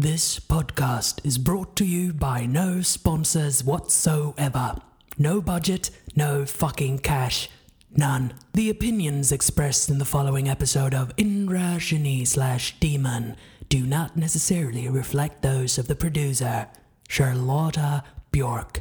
[0.00, 4.76] This podcast is brought to you by no sponsors whatsoever.
[5.18, 7.50] No budget, no fucking cash.
[7.94, 8.32] None.
[8.54, 13.36] The opinions expressed in the following episode of Indra Shani slash Demon
[13.68, 16.68] do not necessarily reflect those of the producer,
[17.06, 18.80] Charlotta Bjork.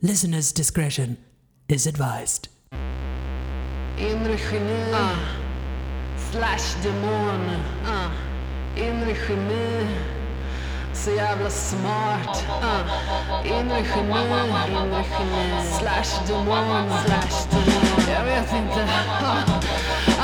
[0.00, 1.16] Listener's discretion
[1.68, 2.46] is advised.
[3.98, 5.38] Inre geni ah.
[6.30, 7.64] slash demon.
[7.84, 8.14] Ah.
[8.76, 10.15] Inre geni,
[10.96, 12.44] så jävla smart.
[13.44, 14.20] Inre geni,
[14.68, 16.90] inre geni slash demon.
[17.04, 18.14] Slash demon.
[18.14, 18.80] Jag vet inte.
[19.22, 20.15] Uh.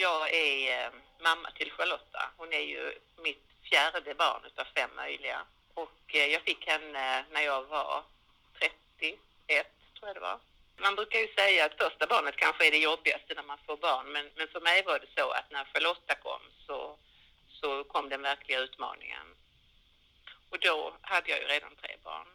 [0.00, 2.30] Jag är eh, mamma till Charlotta.
[2.36, 5.40] Hon är ju mitt fjärde barn utav fem möjliga.
[5.74, 8.02] Och eh, jag fick henne eh, när jag var
[8.58, 9.66] 31,
[9.98, 10.38] tror jag det var.
[10.76, 14.12] Man brukar ju säga att första barnet kanske är det jobbigaste när man får barn,
[14.12, 16.96] men, men för mig var det så att när Charlotta kom så,
[17.60, 19.26] så kom den verkliga utmaningen.
[20.50, 22.26] Och då hade jag ju redan tre barn.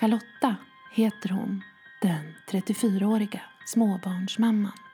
[0.00, 0.56] Charlotta
[0.92, 1.62] heter hon,
[2.02, 4.87] den 34-åriga småbarnsmamman.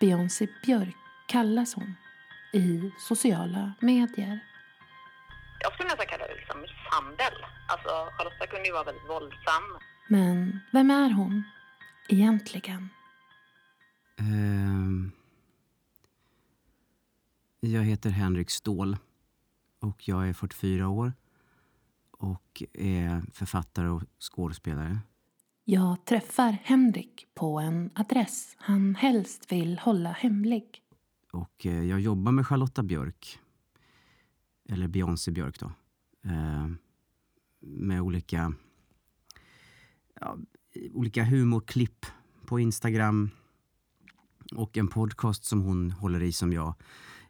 [0.00, 0.96] Beyoncé Björk
[1.26, 1.94] kallas hon
[2.52, 4.40] i sociala medier.
[5.60, 7.32] Jag skulle nästan kalla det liksom misshandel.
[7.68, 9.62] Alltså Charlotta kunde ju vara väldigt våldsam.
[10.08, 11.42] Men vem är hon
[12.08, 12.88] egentligen?
[14.18, 15.12] Ehm,
[17.60, 18.96] jag heter Henrik Ståhl
[19.80, 21.12] och jag är 44 år
[22.10, 24.98] och är författare och skådespelare.
[25.70, 30.82] Jag träffar Henrik på en adress han helst vill hålla hemlig.
[31.32, 33.38] Och eh, jag jobbar med Charlotta Björk,
[34.68, 35.72] eller Beyoncé Björk då,
[36.24, 36.68] eh,
[37.60, 38.52] med olika,
[40.20, 40.36] ja,
[40.92, 42.06] olika humorklipp
[42.46, 43.30] på Instagram
[44.54, 46.74] och en podcast som hon håller i som jag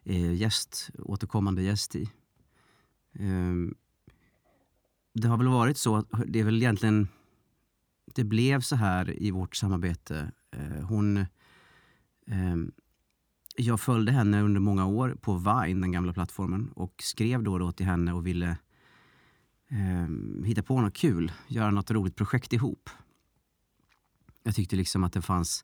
[0.03, 2.03] är gäst, återkommande gäst i.
[3.13, 3.55] Eh,
[5.13, 7.07] det har väl varit så, det är väl egentligen,
[8.15, 10.31] det blev så här i vårt samarbete.
[10.51, 12.55] Eh, hon eh,
[13.55, 17.59] jag följde henne under många år på Vine, den gamla plattformen och skrev då och
[17.59, 18.57] då till henne och ville
[19.69, 22.89] eh, hitta på något kul, göra något roligt projekt ihop.
[24.43, 25.63] Jag tyckte liksom att det fanns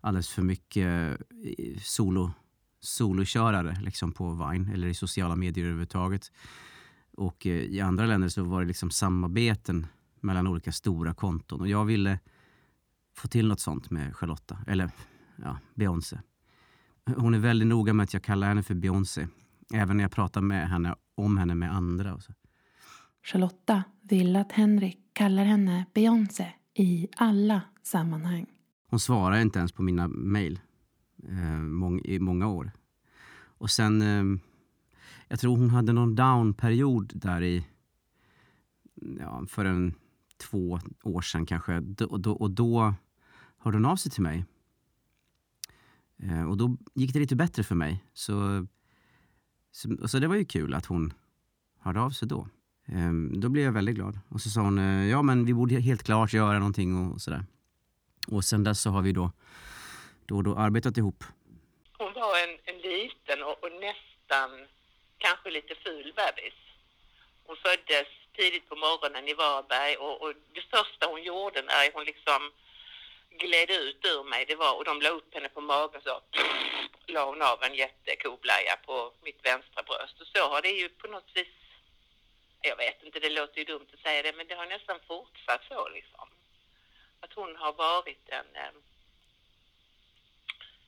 [0.00, 1.20] alldeles för mycket
[1.58, 2.32] eh, solo,
[2.80, 6.32] solokörare liksom på Vine eller i sociala medier överhuvudtaget.
[7.16, 9.86] Och eh, i andra länder så var det liksom samarbeten
[10.24, 12.18] mellan olika stora konton och jag ville
[13.16, 14.90] få till något sånt med Charlotta, eller
[15.36, 16.20] ja, Beyoncé.
[17.16, 19.28] Hon är väldigt noga med att jag kallar henne för Beyoncé.
[19.74, 22.14] Även när jag pratar med henne om henne med andra.
[22.14, 22.32] Och så.
[23.22, 28.46] Charlotta vill att Henrik kallar henne Beyoncé i alla sammanhang.
[28.90, 30.60] Hon svarar inte ens på mina mejl
[31.28, 32.72] eh, mång, i många år.
[33.58, 34.40] Och sen, eh,
[35.28, 37.66] jag tror hon hade någon down-period där i,
[39.18, 39.94] ja, för en
[40.50, 41.76] två år sedan kanske.
[42.10, 42.94] Och då, och då
[43.58, 44.44] hörde hon av sig till mig.
[46.22, 48.04] Eh, och då gick det lite bättre för mig.
[48.12, 48.66] Så,
[49.70, 51.12] så, så det var ju kul att hon
[51.78, 52.48] hörde av sig då.
[52.86, 54.18] Ehm, då blev jag väldigt glad.
[54.28, 57.44] Och så sa hon, eh, ja men vi borde helt klart göra någonting och sådär.
[58.28, 59.32] Och sen dess så har vi då,
[60.26, 61.24] då, och då arbetat ihop.
[61.98, 64.50] Hon var en, en liten och, och nästan
[65.18, 66.58] kanske lite ful bebis.
[67.46, 72.04] Hon föddes tidigt på morgonen i Varberg och, och det första hon gjorde när hon
[72.04, 72.52] liksom
[73.38, 76.20] gled ut ur mig, det var, och de la upp henne på magen så
[77.06, 80.20] la hon av en jättekoblaja på mitt vänstra bröst.
[80.20, 81.48] Och så har det ju på något vis,
[82.60, 85.64] jag vet inte, det låter ju dumt att säga det, men det har nästan fortsatt
[85.68, 86.28] så liksom.
[87.20, 88.74] Att hon har varit en, eh,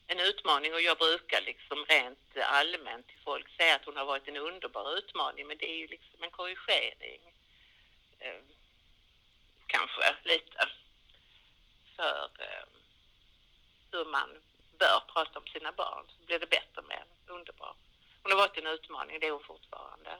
[0.06, 4.28] en utmaning och jag brukar liksom rent allmänt till folk säga att hon har varit
[4.28, 7.35] en underbar utmaning men det är ju liksom en korrigering.
[8.18, 8.42] Eh,
[9.66, 10.68] kanske lite
[11.96, 12.66] för eh,
[13.92, 14.28] hur man
[14.78, 17.76] bör prata om sina barn så blir det bättre med en underbar.
[18.22, 20.10] Hon har varit en utmaning, det är hon fortfarande.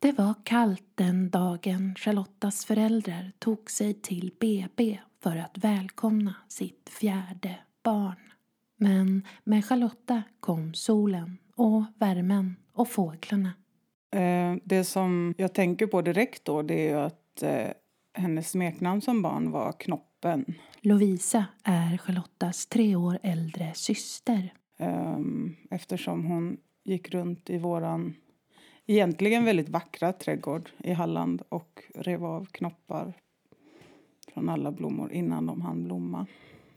[0.00, 6.90] Det var kallt den dagen Charlottas föräldrar tog sig till BB för att välkomna sitt
[7.00, 8.32] fjärde barn.
[8.76, 13.52] Men med Charlotta kom solen och värmen och fåglarna.
[14.10, 17.68] Eh, det som jag tänker på direkt då det är ju att eh,
[18.14, 20.44] hennes smeknamn som barn var Knoppen.
[20.80, 24.52] Lovisa är Charlottas tre år äldre syster.
[24.78, 25.18] Eh,
[25.70, 28.14] eftersom hon gick runt i våran
[28.86, 33.12] egentligen väldigt vackra trädgård i Halland och rev av knoppar
[34.34, 36.26] från alla blommor innan de hann blomma.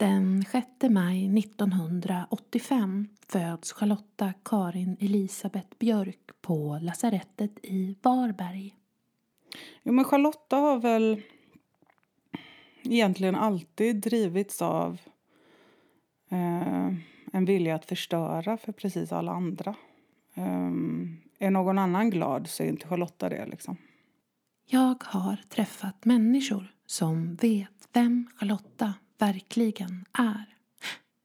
[0.01, 8.75] Den 6 maj 1985 föds Charlotta Karin Elisabeth Björk på lasarettet i Varberg.
[9.83, 11.21] Jo, men Charlotta har väl
[12.83, 15.01] egentligen alltid drivits av
[16.29, 16.93] eh,
[17.33, 19.75] en vilja att förstöra för precis alla andra.
[20.33, 20.71] Eh,
[21.39, 23.45] är någon annan glad så är inte Charlotta det.
[23.45, 23.77] Liksom.
[24.65, 30.45] Jag har träffat människor som vet vem Charlotta verkligen är.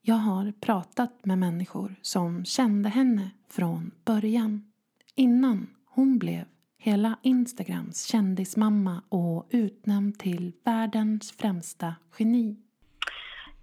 [0.02, 4.72] Jag har pratat med människor som kände henne från början.
[5.14, 6.44] Innan hon blev
[6.78, 12.56] hela Instagrams kändismamma och utnämnd till världens främsta geni.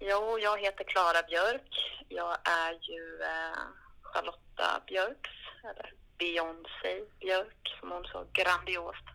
[0.00, 1.70] Jo, jag heter Klara Björk.
[2.08, 3.58] Jag är ju eh,
[4.02, 5.30] Charlotta Björks,
[5.64, 9.06] eller Beyoncé Björk som hon så grandiost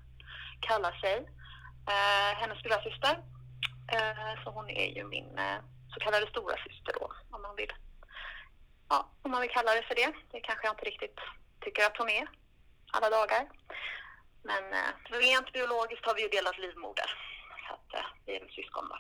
[0.60, 1.18] kallar sig.
[1.88, 3.39] Eh, hennes lilla syster.
[3.92, 5.60] Eh, så hon är ju min eh,
[5.94, 7.74] så kallade stora syster då, om man vill.
[8.90, 10.14] Ja, om man vill kalla det för det.
[10.32, 11.20] Det kanske jag inte riktigt
[11.62, 12.28] tycker att hon är
[12.92, 13.50] alla dagar.
[14.44, 17.10] Men eh, rent biologiskt har vi ju delat livmoder.
[17.68, 18.98] Så att vi är väl syskon då.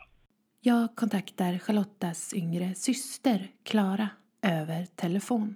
[0.61, 4.09] Jag kontaktar Charlottas yngre syster Klara
[4.41, 5.55] över telefon.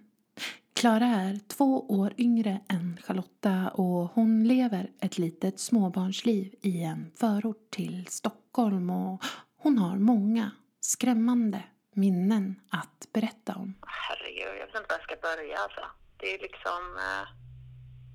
[0.75, 7.11] Klara är två år yngre än Charlotta och hon lever ett litet småbarnsliv i en
[7.19, 9.23] förort till Stockholm och
[9.57, 13.75] hon har många skrämmande minnen att berätta om.
[13.87, 15.85] Herregud, jag vet inte var jag ska börja alltså.
[16.17, 16.81] Det är liksom...
[16.97, 17.27] Eh,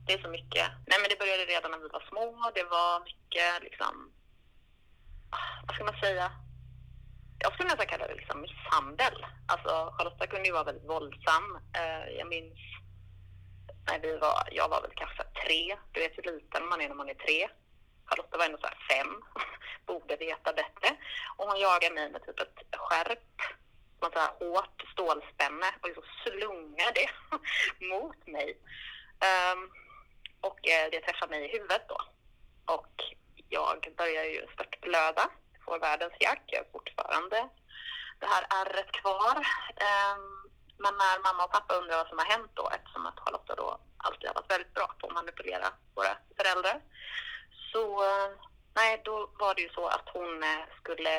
[0.06, 0.66] det är så mycket.
[0.86, 2.50] Nej men det började redan när vi var små.
[2.54, 3.94] Det var mycket liksom...
[5.30, 6.30] Ah, vad ska man säga?
[7.38, 9.26] Jag skulle nästan kalla det liksom misshandel.
[9.46, 11.58] Alltså Charlotta kunde ju vara väldigt våldsam.
[11.76, 12.58] Eh, Jag minns
[13.86, 15.76] när vi var, jag var väl kanske tre.
[15.92, 17.48] Du vet hur liten man är när man är tre.
[18.04, 19.22] Charlotta var ändå så här fem.
[19.86, 20.96] Borde veta bättre.
[21.36, 23.18] Och hon jagade mig med typ ett skärp
[24.00, 27.10] något så här hårt stålspänne och liksom slungade det
[27.86, 28.58] mot mig.
[29.52, 29.70] Um,
[30.40, 31.98] och eh, det träffade mig i huvudet då.
[32.74, 32.94] Och
[33.48, 35.30] jag börjar ju störtblöda,
[35.68, 37.38] får världens jack, jag har fortfarande
[38.20, 39.36] det här ärret kvar.
[39.86, 40.24] Ehm,
[40.84, 43.68] men när mamma och pappa undrar vad som har hänt då, eftersom att Charlotta då
[43.96, 46.78] alltid har varit väldigt bra på att manipulera våra föräldrar.
[47.72, 48.30] Så eh,
[48.74, 51.14] nej, då var det ju så att hon eh, skulle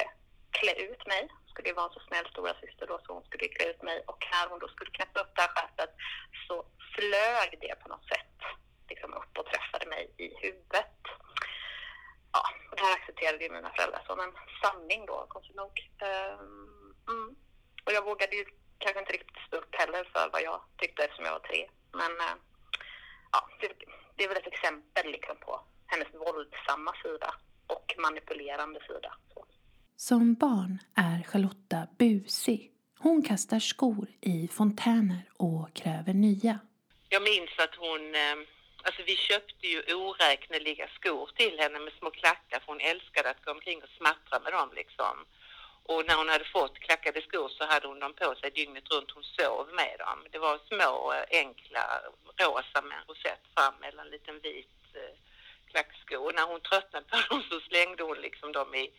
[0.52, 1.30] klä ut mig.
[1.52, 4.04] Skulle vara en så snäll stora syster då, så hon skulle klä ut mig.
[4.08, 5.92] Och när hon då skulle knäppa upp det här skärpet
[6.48, 6.56] så
[6.96, 8.38] flög det på något sätt
[8.90, 10.89] liksom upp och träffade mig i huvudet.
[13.20, 15.90] Accepterade ju mina föräldrar som en sanning då, konstigt nog.
[16.00, 17.36] Ehm, mm.
[17.86, 18.46] Och jag vågade ju
[18.78, 21.70] kanske inte riktigt stå upp heller för vad jag tyckte eftersom jag var tre.
[21.92, 22.36] Men eh,
[23.32, 23.68] ja, det,
[24.16, 27.34] det är väl ett exempel liksom på hennes våldsamma sida
[27.68, 29.12] och manipulerande sida.
[29.34, 29.46] Så.
[29.96, 32.72] Som barn är Charlotta busig.
[33.00, 36.60] Hon kastar skor i fontäner och kräver nya.
[37.10, 38.38] Jag minns att hon, eh,
[38.84, 43.46] alltså vi köpte ju oräkneliga skor till henne med små klackar för hon älskade att
[43.46, 45.26] gå omkring och smattra med dem liksom.
[45.92, 49.12] Och när hon hade fått klackade skor så hade hon dem på sig dygnet runt.
[49.12, 50.20] Hon sov med dem.
[50.32, 52.02] Det var små enkla
[52.38, 55.16] rosa med en rosett fram eller en liten vit eh,
[55.72, 56.16] klacksko.
[56.16, 58.92] Och när hon tröttnade på dem så slängde hon liksom dem i,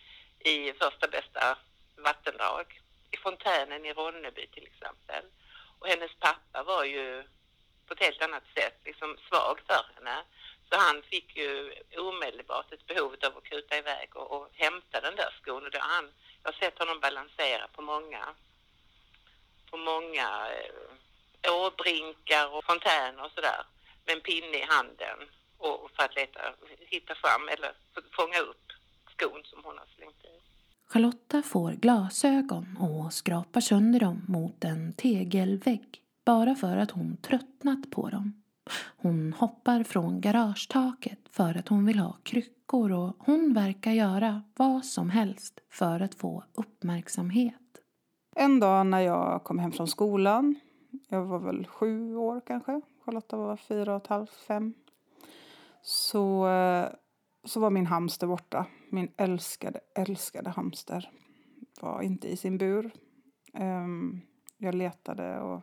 [0.51, 1.59] i första bästa
[1.97, 2.81] vattendrag.
[3.11, 5.25] I fontänen i Ronneby till exempel.
[5.79, 7.25] Och hennes pappa var ju
[7.91, 10.17] på ett helt annat sätt liksom svag för henne.
[10.69, 11.53] Så han fick ju
[11.97, 15.65] omedelbart ett behov av att kuta iväg och, och hämta den där skon.
[15.65, 16.07] Och det han,
[16.43, 18.23] jag har sett honom balansera på många,
[19.71, 20.29] på många
[21.43, 23.63] eh, åbrinkar och fontäner och sådär
[24.07, 25.19] med en pinne i handen
[25.59, 26.41] och för att leta,
[26.79, 27.73] hitta fram eller
[28.17, 28.67] fånga upp
[29.15, 30.35] skon som hon har slängt i.
[30.87, 37.91] Charlotta får glasögon och skrapar sönder dem mot en tegelvägg bara för att hon tröttnat
[37.91, 38.43] på dem.
[38.97, 44.85] Hon hoppar från garagetaket för att hon vill ha kryckor och hon verkar göra vad
[44.85, 47.55] som helst för att få uppmärksamhet.
[48.37, 50.55] En dag när jag kom hem från skolan,
[51.09, 54.75] jag var väl sju år kanske, Charlotta var fyra och ett halvt, fem.
[55.83, 56.47] så,
[57.45, 58.67] så var min hamster borta.
[58.91, 61.11] Min älskade, älskade hamster
[61.81, 62.91] var inte i sin bur.
[63.55, 64.21] Ehm,
[64.59, 65.63] jag letade och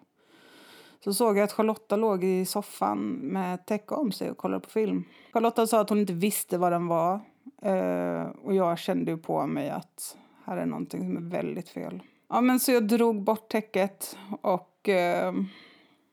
[1.07, 4.63] så såg jag att Charlotta låg i soffan med täcka täcke om sig och kollade
[4.63, 5.03] på film.
[5.33, 7.13] Charlotta sa att hon inte visste vad den var.
[7.61, 12.03] Eh, och jag kände ju på mig att här är någonting som är väldigt fel.
[12.29, 14.89] Ja, men så jag drog bort täcket och...
[14.89, 15.33] Eh,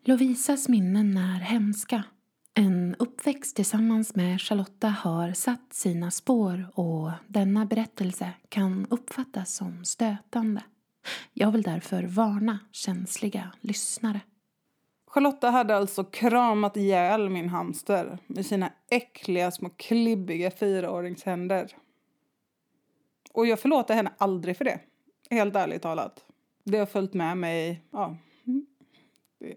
[0.05, 2.05] Lovisas minnen är hemska.
[2.55, 9.85] En uppväxt tillsammans med Charlotta har satt sina spår och denna berättelse kan uppfattas som
[9.85, 10.63] stötande.
[11.33, 14.21] Jag vill därför varna känsliga lyssnare.
[15.15, 21.77] Charlotta hade alltså kramat ihjäl min hamster med sina äckliga små klibbiga fyraåringshänder.
[23.33, 24.81] Och jag förlåter henne aldrig för det.
[25.31, 26.25] Helt ärligt talat.
[26.65, 28.17] Det har följt med mig, ja.
[29.41, 29.57] Det.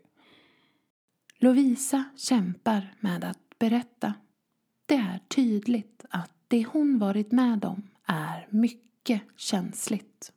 [1.38, 4.14] Lovisa kämpar med att berätta.
[4.86, 10.32] Det är tydligt att det hon varit med om är mycket känsligt.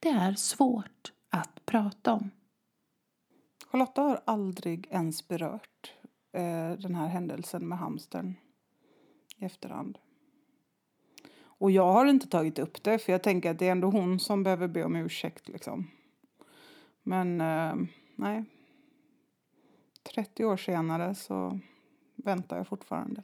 [0.00, 2.30] Det är svårt att prata om.
[3.74, 5.92] Charlotta har aldrig ens berört
[6.32, 8.34] eh, den här händelsen med hamstern
[9.36, 9.98] i efterhand.
[11.42, 14.20] Och jag har inte tagit upp det, för jag tänker att det är ändå hon
[14.20, 15.48] som behöver be om ursäkt.
[15.48, 15.90] Liksom.
[17.02, 17.74] Men eh,
[18.16, 18.44] nej.
[20.14, 21.58] 30 år senare så
[22.14, 23.22] väntar jag fortfarande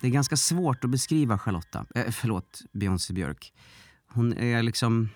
[0.00, 3.52] Det är ganska svårt att beskriva Charlotta, eh, förlåt, Beyoncé Björk.
[4.06, 5.08] Hon är liksom...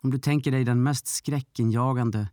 [0.00, 2.28] Om du tänker dig den mest skräckinjagande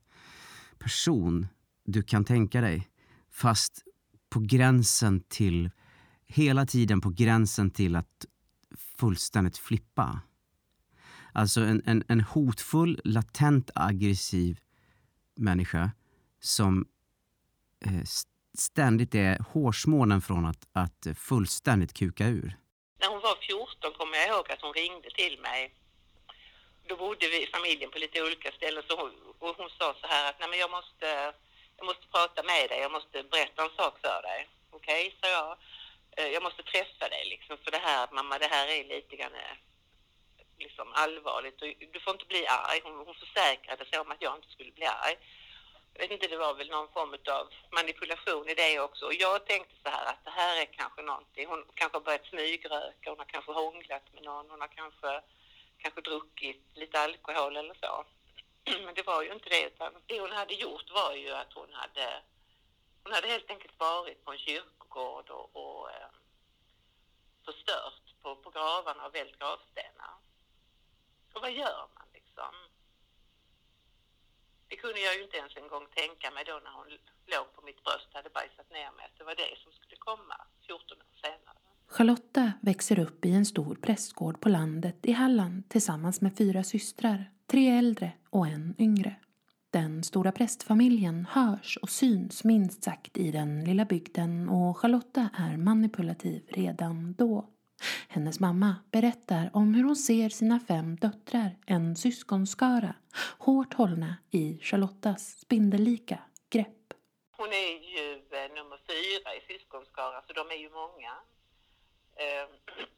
[0.79, 1.47] person
[1.85, 2.89] du kan tänka dig,
[3.31, 3.83] fast
[4.29, 5.71] på gränsen till,
[6.27, 8.25] hela tiden på gränsen till att
[8.97, 10.21] fullständigt flippa.
[11.31, 14.59] Alltså en, en, en hotfull, latent aggressiv
[15.35, 15.91] människa
[16.39, 16.85] som
[17.85, 18.03] eh,
[18.59, 22.55] ständigt är hårsmånen från att, att fullständigt kuka ur.
[22.99, 25.73] När hon var 14 kommer jag ihåg att hon ringde till mig.
[26.87, 30.07] Då bodde vi i familjen på lite olika ställen så hon, och hon sa så
[30.07, 31.33] här att Nej, men jag, måste,
[31.77, 34.47] jag måste prata med dig, jag måste berätta en sak för dig.
[34.69, 35.57] Okej, okay, sa jag.
[36.17, 39.35] Eh, jag måste träffa dig liksom för det här mamma, det här är lite grann
[39.35, 39.57] eh,
[40.59, 42.79] liksom allvarligt och du får inte bli arg.
[42.83, 45.17] Hon, hon försäkrade sig om att jag inte skulle bli arg.
[45.97, 49.05] Jag vet inte, det var väl någon form av manipulation i det också.
[49.05, 51.47] Och jag tänkte så här att det här är kanske någonting.
[51.47, 55.21] Hon kanske har börjat smygröka, hon har kanske hånglat med någon, hon har kanske,
[55.77, 58.05] kanske druckit lite alkohol eller så.
[58.85, 61.73] Men det var ju inte det, utan det hon hade gjort var ju att hon
[61.73, 62.21] hade,
[63.03, 66.09] hon hade helt enkelt varit på en kyrkogård och, och eh,
[67.45, 70.15] förstört på, på gravarna och vält gravstenar.
[71.33, 72.55] Och vad gör man liksom?
[74.69, 76.87] Det kunde jag ju inte ens en gång tänka mig då när hon
[77.33, 79.97] låg på mitt bröst och hade bajsat ner mig att det var det som skulle
[80.09, 81.59] komma 14 år senare.
[81.87, 87.31] Charlotta växer upp i en stor prästgård på landet i Halland tillsammans med fyra systrar,
[87.47, 89.15] tre äldre och en yngre.
[89.69, 95.57] Den stora prästfamiljen hörs och syns minst sagt i den lilla bygden och Charlotta är
[95.57, 97.54] manipulativ redan då.
[98.09, 102.95] Hennes mamma berättar om hur hon ser sina fem döttrar, en syskonskara,
[103.39, 106.93] hårt hållna i Charlottas spindellika grepp.
[107.31, 111.13] Hon är ju eh, nummer fyra i syskonskaran, så de är ju många.
[112.15, 112.49] Ehm,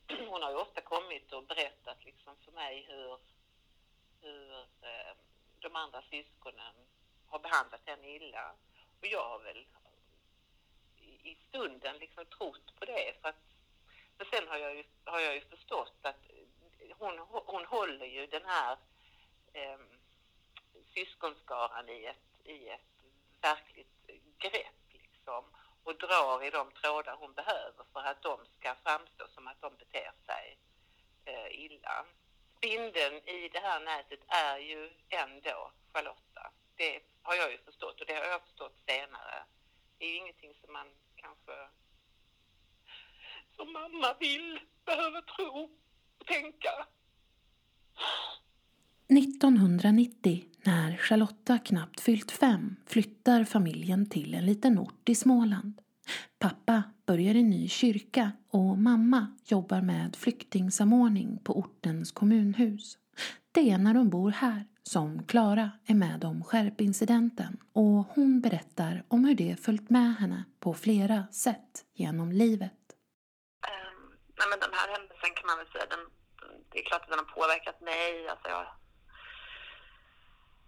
[0.30, 3.18] hon har ju ofta kommit och berättat liksom för mig hur,
[4.22, 5.14] hur eh,
[5.60, 6.76] de andra syskonen
[7.28, 8.52] har behandlat henne illa.
[9.02, 9.66] Och jag har väl
[10.98, 13.14] i, i stunden liksom trott på det.
[13.22, 13.44] För att,
[14.18, 16.16] men sen har jag, ju, har jag ju förstått att
[17.00, 18.78] hon, hon håller ju den här
[19.54, 19.80] eh,
[20.94, 22.82] syskonskaran i ett, i ett
[23.42, 24.08] verkligt
[24.38, 25.46] grepp liksom
[25.84, 29.76] och drar i de trådar hon behöver för att de ska framstå som att de
[29.76, 30.58] beter sig
[31.26, 32.06] eh, illa.
[32.58, 36.52] Spindeln i det här nätet är ju ändå Charlotta.
[36.76, 39.44] Det har jag ju förstått och det har jag förstått senare.
[39.98, 41.68] Det är ju ingenting som man kanske
[43.58, 46.70] som mamma vill, behöver tro och tänka.
[49.10, 55.82] 1990, när Charlotta knappt fyllt fem, flyttar familjen till en liten ort i Småland.
[56.40, 62.98] Pappa börjar i ny kyrka och mamma jobbar med flyktingsamordning på ortens kommunhus.
[63.52, 69.04] Det är när de bor här som Klara är med om skärpincidenten och hon berättar
[69.08, 72.77] om hur det följt med henne på flera sätt genom livet.
[74.38, 76.10] Nej men den här händelsen kan man väl säga, den,
[76.70, 78.28] det är klart att den har påverkat mig.
[78.28, 78.68] Alltså jag,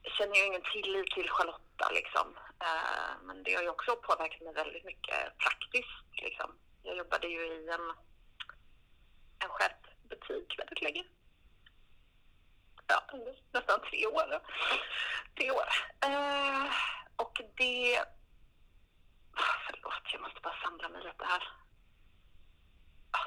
[0.03, 2.37] jag känner ju ingen tillit till Charlotta liksom.
[2.59, 6.57] Eh, men det har ju också påverkat mig väldigt mycket praktiskt liksom.
[6.83, 7.93] Jag jobbade ju i en,
[9.43, 11.03] en skärpbutik väldigt länge.
[12.87, 13.03] Ja,
[13.51, 14.41] nästan tre år.
[15.37, 15.67] Tre år.
[16.05, 16.65] Eh,
[17.15, 18.03] och det...
[19.65, 21.43] Förlåt, jag måste bara samla mig lite här.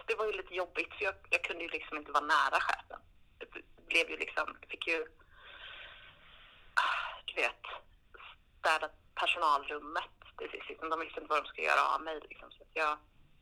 [0.06, 3.00] Det var ju lite jobbigt för jag, jag kunde ju liksom inte vara nära chefen.
[3.38, 3.46] Det
[3.90, 4.98] blev ju liksom, jag fick ju,
[6.74, 7.62] ah, du vet,
[8.58, 10.68] städa personalrummet till sist.
[10.68, 12.50] Liksom, De visste inte vad de skulle göra av mig liksom.
[12.50, 12.98] Så att jag,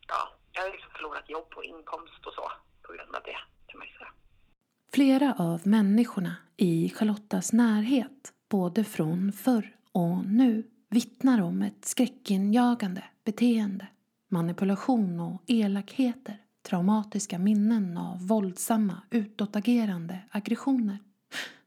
[0.09, 3.79] ja, jag har liksom förlorat jobb och inkomst och så på grund av det kan
[3.79, 4.13] man ju säga.
[4.93, 13.05] Flera av människorna i Charlottas närhet, både från förr och nu, vittnar om ett skräckinjagande
[13.25, 13.87] beteende,
[14.31, 16.37] manipulation och elakheter,
[16.69, 20.99] traumatiska minnen av våldsamma, utåtagerande aggressioner.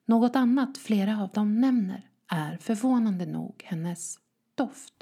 [0.05, 4.20] Något annat flera av dem nämner är förvånande nog hennes
[4.55, 4.93] doft.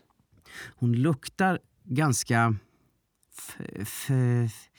[0.76, 2.56] Hon luktar ganska...
[3.38, 4.70] F, f,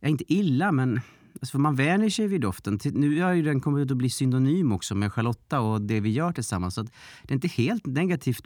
[0.00, 1.00] ja, inte illa, men
[1.40, 2.78] alltså, man vänjer sig vid doften.
[2.84, 6.32] Nu har ju den kommit att bli synonym också med Charlotta och det vi gör
[6.32, 6.74] tillsammans.
[6.74, 8.44] Så att det är inte helt negativt.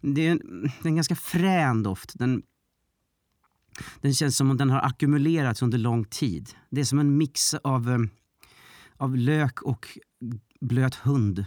[0.00, 2.18] Det är en, det är en ganska frän doft.
[2.18, 2.42] Den,
[4.00, 6.50] den känns som om den har ackumulerats under lång tid.
[6.70, 7.98] Det är som en mix av, eh,
[8.96, 9.98] av lök och
[10.60, 11.44] blöt hund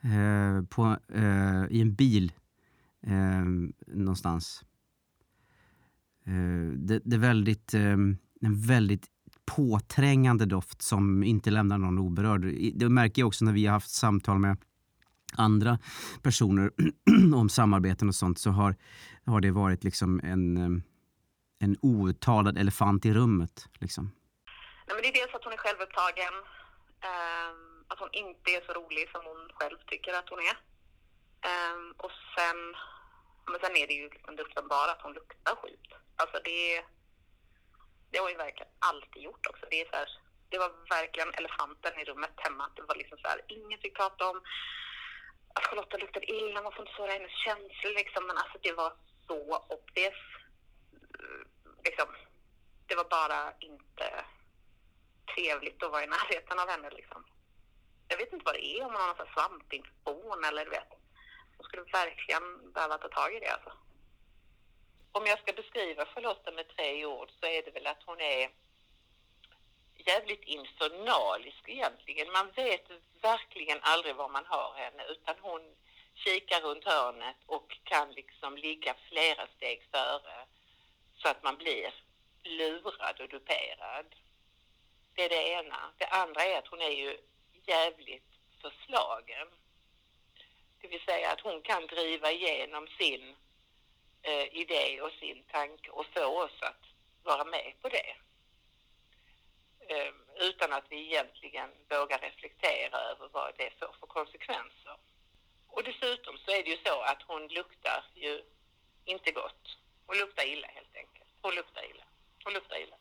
[0.00, 2.32] eh, på, eh, i en bil
[3.06, 3.44] eh,
[3.86, 4.64] någonstans.
[6.24, 7.96] Eh, det, det är väldigt, eh,
[8.40, 9.06] en väldigt
[9.46, 12.54] påträngande doft som inte lämnar någon oberörd.
[12.74, 14.56] Det märker jag också när vi har haft samtal med
[15.32, 15.78] andra
[16.22, 16.70] personer
[17.34, 18.76] om samarbeten och sånt så har,
[19.24, 20.82] har det varit liksom en, eh,
[21.58, 23.66] en outtalad elefant i rummet.
[23.80, 24.04] Liksom.
[24.86, 26.34] Nej, men det är dels att hon är självupptagen,
[27.08, 27.50] eh,
[27.88, 30.56] att hon inte är så rolig som hon själv tycker att hon är.
[31.48, 32.58] Eh, och sen,
[33.50, 35.88] men sen är det ju liksom det uppenbara att hon luktar skit.
[36.16, 36.84] Alltså det,
[38.10, 39.66] det har hon ju verkligen alltid gjort också.
[39.70, 40.08] Det, är så här,
[40.48, 42.70] det var verkligen elefanten i rummet hemma.
[42.76, 44.38] Det var liksom så här, ingen fick prata om
[45.54, 48.26] att Charlotta luktade illa, man får inte såra hennes känslor liksom.
[48.26, 48.92] Men alltså det var
[49.26, 49.38] så
[49.76, 50.20] obvious.
[51.86, 52.08] Liksom,
[52.86, 54.24] det var bara inte
[55.34, 56.90] trevligt att vara i närheten av henne.
[56.90, 57.24] Liksom.
[58.08, 60.92] Jag vet inte vad det är, om man har någon svampinfektion eller du vet.
[61.56, 63.52] Hon skulle verkligen behöva ta tag i det.
[63.52, 63.72] Alltså.
[65.12, 68.50] Om jag ska beskriva Charlotta med tre ord så är det väl att hon är
[69.94, 72.32] jävligt infernalisk egentligen.
[72.32, 72.86] Man vet
[73.22, 75.62] verkligen aldrig var man har henne utan hon
[76.14, 80.46] kikar runt hörnet och kan liksom ligga flera steg före
[81.16, 81.94] så att man blir
[82.44, 84.14] lurad och duperad.
[85.14, 85.92] Det är det ena.
[85.98, 87.18] Det andra är att hon är ju
[87.66, 88.30] jävligt
[88.62, 89.48] förslagen.
[90.80, 93.36] Det vill säga att hon kan driva igenom sin
[94.22, 96.84] eh, idé och sin tanke och få oss att
[97.22, 98.16] vara med på det.
[99.88, 104.96] Eh, utan att vi egentligen vågar reflektera över vad det får för konsekvenser.
[105.68, 108.42] Och dessutom så är det ju så att hon luktar ju
[109.04, 109.76] inte gott.
[110.06, 111.30] Hon luktar illa helt enkelt.
[111.42, 112.04] Hon luktar illa.
[112.44, 112.96] Hon luktar illa.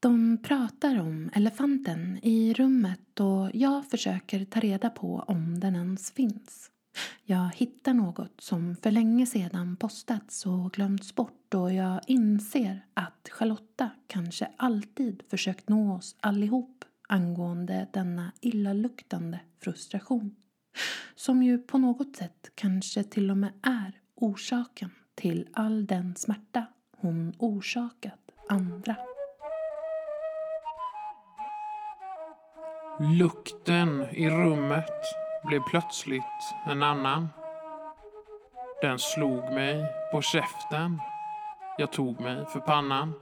[0.00, 6.12] De pratar om elefanten i rummet och jag försöker ta reda på om den ens
[6.12, 6.70] finns.
[7.24, 13.28] Jag hittar något som för länge sedan postats och glömts bort och jag inser att
[13.30, 20.36] Charlotta kanske alltid försökt nå oss allihop angående denna illaluktande frustration.
[21.14, 24.90] Som ju på något sätt kanske till och med är orsaken
[25.22, 26.66] till all den smärta
[27.00, 28.96] hon orsakat andra.
[33.00, 34.90] Lukten i rummet
[35.44, 36.22] blev plötsligt
[36.66, 37.28] en annan.
[38.80, 41.00] Den slog mig på käften.
[41.78, 43.12] Jag tog mig för pannan.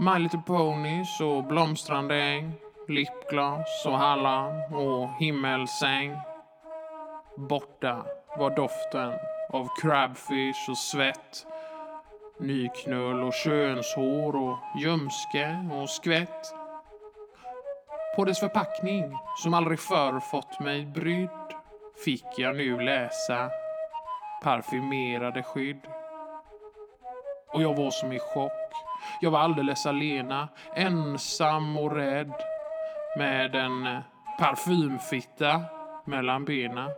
[0.00, 2.52] My Little Ponies och blomstrande äng,
[2.88, 6.16] lipglas och hallon och himmelsäng.
[7.36, 8.06] Borta
[8.38, 9.12] var doften
[9.52, 11.46] av crabfish och svett,
[12.40, 16.54] nyknull och könshår och ljumske och skvätt.
[18.16, 21.54] På dess förpackning, som aldrig förr fått mig brydd,
[22.04, 23.50] fick jag nu läsa
[24.42, 25.80] parfymerade skydd.
[27.52, 28.72] Och jag var som i chock.
[29.20, 32.32] Jag var alldeles alena, ensam och rädd
[33.16, 34.02] med en
[34.38, 35.60] parfymfitta
[36.04, 36.90] mellan benen.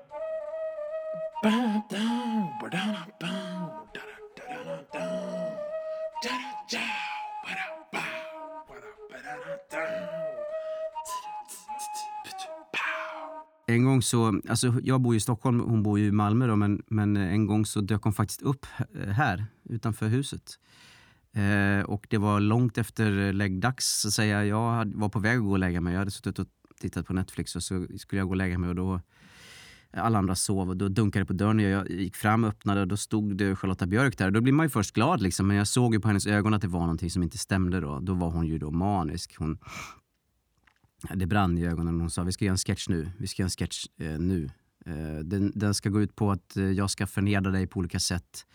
[13.67, 17.17] En gång så, alltså jag bor i Stockholm, hon bor i Malmö då, men, men
[17.17, 18.67] en gång så dök hon faktiskt upp
[19.09, 20.59] här utanför huset.
[21.33, 24.45] Eh, och det var långt efter läggdags så att säga.
[24.45, 25.93] Jag var på väg att gå och lägga mig.
[25.93, 26.47] Jag hade suttit och
[26.81, 29.01] tittat på Netflix och så skulle jag gå och lägga mig och då
[29.93, 32.81] alla andra sov och då dunkade det på dörren och jag gick fram och öppnade
[32.81, 34.31] och då stod det Charlotta Björk där.
[34.31, 36.63] Då blir man ju först glad liksom, men jag såg ju på hennes ögon att
[36.63, 38.01] det var någonting som inte stämde då.
[38.01, 39.37] Då var hon ju då manisk.
[39.39, 39.59] Hon,
[41.15, 43.11] det brann i ögonen och hon sa vi ska göra en sketch nu.
[43.19, 44.51] Vi ska göra en sketch eh, nu.
[44.87, 48.01] Eh, den, den ska gå ut på att eh, jag ska förnedra dig på olika
[48.01, 48.47] sätt.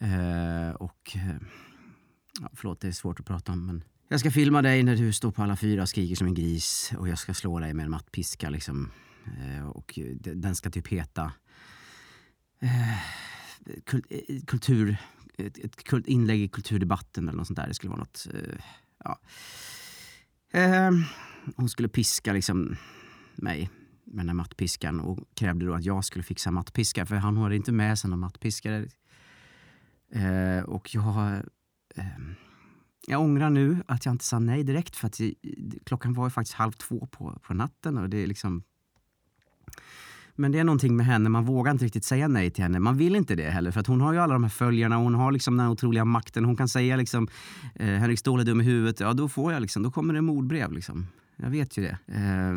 [0.00, 1.36] Eh, och eh,
[2.40, 5.12] ja, förlåt, det är svårt att prata om men jag ska filma dig när du
[5.12, 7.84] står på alla fyra och skriker som en gris och jag ska slå dig med
[7.84, 8.90] en mattpiska liksom.
[9.38, 11.32] Eh, och den ska typ heta
[12.60, 14.96] eh, eh, kultur,
[15.36, 17.68] ett, kult, inlägg i kulturdebatten eller något sånt där.
[17.68, 18.26] Det skulle vara något,
[19.04, 19.20] ja.
[21.56, 22.76] Hon skulle piska liksom
[23.34, 23.70] mig
[24.04, 27.56] med den här mattpiskan och krävde då att jag skulle fixa mattpiska för han hade
[27.56, 28.88] inte med sig någon mattpiskare.
[30.10, 31.36] Eh, och jag,
[31.94, 32.06] eh,
[33.06, 35.20] jag ångrar nu att jag inte sa nej direkt för att
[35.84, 38.62] klockan var ju faktiskt halv två på, på natten och det är liksom
[40.36, 42.80] men det är någonting med henne, man vågar inte riktigt säga nej till henne.
[42.80, 45.14] Man vill inte det heller för att hon har ju alla de här följarna, hon
[45.14, 46.44] har liksom den här otroliga makten.
[46.44, 47.28] Hon kan säga liksom
[47.74, 50.22] eh, Henrik Ståhl är dum i huvudet, ja då får jag liksom, då kommer det
[50.22, 51.06] mordbrev liksom.
[51.36, 51.98] Jag vet ju det.
[52.06, 52.56] Eh,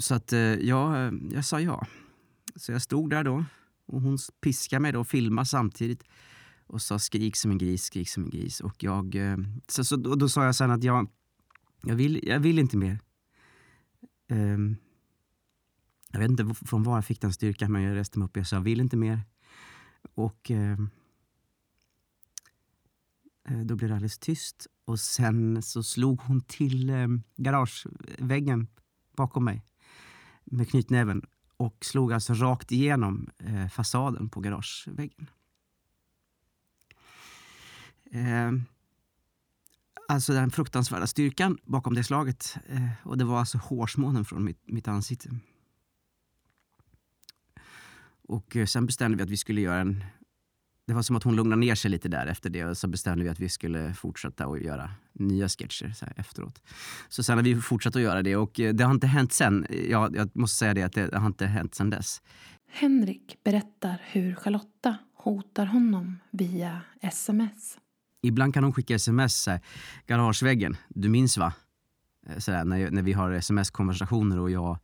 [0.00, 1.86] så att eh, jag, eh, jag sa ja.
[2.56, 3.44] Så jag stod där då
[3.86, 6.04] och hon piskade mig då och filmade samtidigt
[6.66, 8.60] och sa skrik som en gris, skrik som en gris.
[8.60, 9.36] Och jag, eh,
[9.68, 11.08] så, så, då, då sa jag sen att jag,
[11.82, 12.98] jag, vill, jag vill inte mer.
[14.28, 14.76] Ehm,
[16.14, 18.36] jag vet inte från var jag fick den styrkan men jag reste mig upp och
[18.36, 19.20] jag sa jag vill inte mer.
[20.14, 20.78] Och eh,
[23.48, 24.66] eh, då blev det alldeles tyst.
[24.84, 28.68] Och sen så slog hon till eh, garageväggen
[29.16, 29.64] bakom mig
[30.44, 31.22] med knytnäven
[31.56, 35.30] och slog alltså rakt igenom eh, fasaden på garageväggen.
[38.10, 38.52] Eh,
[40.08, 42.56] alltså den fruktansvärda styrkan bakom det slaget.
[42.68, 45.30] Eh, och det var alltså hårsmånen från mitt, mitt ansikte.
[48.28, 50.04] Och eh, sen bestämde vi att vi skulle göra en...
[50.86, 53.24] Det var som att hon lugnade ner sig lite där efter det och så bestämde
[53.24, 56.62] vi att vi skulle fortsätta att göra nya sketcher så efteråt.
[57.08, 59.66] Så sen har vi fortsatt att göra det och eh, det har inte hänt sen.
[59.90, 62.22] Ja, jag måste säga det att det har inte hänt sen dess.
[62.68, 67.78] Henrik berättar hur Charlotta hotar honom via sms.
[68.22, 69.60] Ibland kan hon skicka sms, så här,
[70.06, 71.52] garageväggen, du minns va?
[72.26, 74.78] Eh, Så där, när, när vi har sms-konversationer och jag,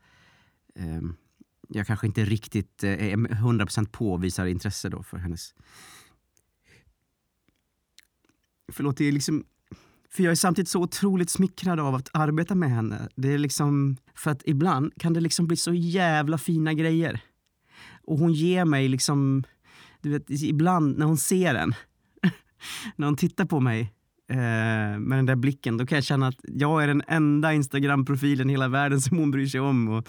[0.75, 1.17] ehm,
[1.73, 5.55] jag kanske inte riktigt eh, är 100% på och visar intresse då för hennes...
[8.73, 9.45] Förlåt, det är liksom...
[10.11, 13.09] För jag är samtidigt så otroligt smickrad av att arbeta med henne.
[13.17, 13.97] Det är liksom...
[14.15, 17.21] För att ibland kan det liksom bli så jävla fina grejer.
[18.03, 19.45] Och hon ger mig liksom...
[20.01, 21.75] Du vet, ibland när hon ser en.
[22.97, 23.81] när hon tittar på mig
[24.29, 28.51] eh, med den där blicken, då kan jag känna att jag är den enda Instagram-profilen
[28.51, 29.89] i hela världen som hon bryr sig om.
[29.89, 30.09] Och,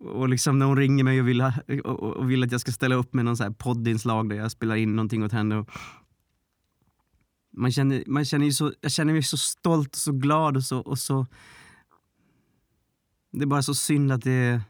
[0.00, 1.52] och liksom när hon ringer mig och vill, ha,
[1.84, 4.50] och, och- vill att jag ska ställa upp med någon så här poddinslag där jag
[4.50, 5.56] spelar in någonting åt henne.
[5.56, 5.70] Och
[7.52, 10.64] man känner, man känner ju så, jag känner mig så stolt och så glad och
[10.64, 11.26] så, och så...
[13.32, 14.60] Det är bara så synd att det,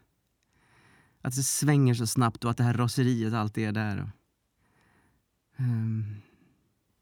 [1.23, 4.03] att det svänger så snabbt och att det här raseriet alltid är där.
[4.03, 4.09] Och,
[5.61, 6.05] ehm,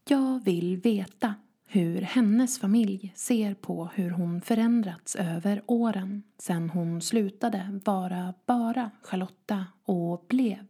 [0.09, 1.35] Jag vill veta
[1.71, 8.91] hur hennes familj ser på hur hon förändrats över åren sen hon slutade vara bara
[9.03, 10.65] Charlotta och blev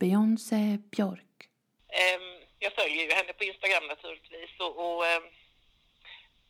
[0.00, 1.38] Beyoncé Björk.
[1.88, 5.22] Ehm, jag följer ju henne på Instagram naturligtvis och, och ehm,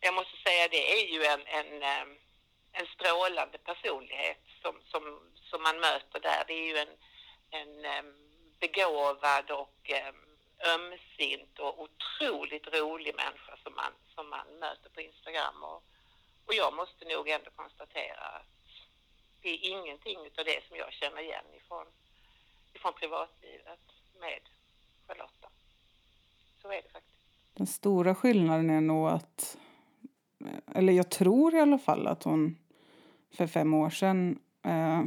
[0.01, 2.13] jag måste säga det är ju en, en, ehm,
[2.73, 5.03] en strålande personlighet som, som,
[5.51, 6.45] som man möter där.
[6.47, 6.95] Det är ju en,
[7.61, 8.07] en
[8.61, 9.91] begåvad och
[10.75, 15.63] ömsint och otroligt rolig människa som man, som man möter på Instagram.
[15.63, 15.83] Och,
[16.47, 18.47] och jag måste nog ändå konstatera att
[19.43, 21.87] det är ingenting av det som jag känner igen ifrån,
[22.73, 23.81] ifrån privatlivet
[24.21, 24.41] med
[25.07, 25.49] Charlotta.
[26.63, 27.19] Så är det faktiskt.
[27.55, 29.59] Den stora skillnaden är nog att...
[30.75, 32.59] Eller jag tror i alla fall att hon
[33.31, 35.05] för fem år sedan eh,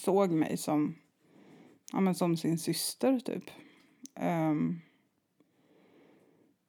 [0.00, 0.98] såg mig som,
[1.92, 3.50] ja, men som sin syster, typ.